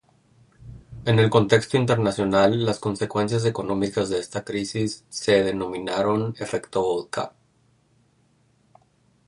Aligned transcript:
En 1.05 1.19
el 1.19 1.29
contexto 1.29 1.77
internacional, 1.77 2.65
las 2.65 2.79
consecuencias 2.79 3.45
económicas 3.45 4.09
de 4.09 4.17
esta 4.17 4.43
crisis 4.43 5.05
se 5.09 5.43
denominaron 5.43 6.33
"Efecto 6.39 6.81
Vodka". 6.81 7.33